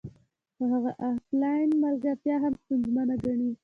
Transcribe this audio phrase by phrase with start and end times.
[0.55, 3.49] خو هغه افلاین ملګرتیا هم ستونزمنه ګڼي